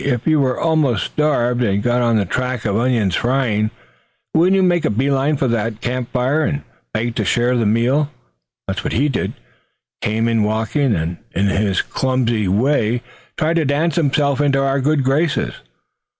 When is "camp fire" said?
5.79-6.41